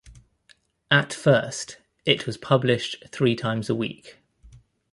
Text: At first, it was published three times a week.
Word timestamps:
At 0.89 1.13
first, 1.13 1.77
it 2.07 2.25
was 2.25 2.35
published 2.35 3.03
three 3.11 3.35
times 3.35 3.69
a 3.69 3.75
week. 3.75 4.17